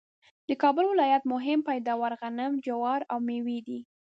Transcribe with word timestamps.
د 0.47 0.49
کابل 0.61 0.85
ولایت 0.89 1.23
مهم 1.33 1.59
پیداوار 1.69 2.13
غنم 2.21 2.51
،جوار، 2.65 3.01
او 3.11 3.17
مېوې 3.27 3.59
دي 3.67 3.79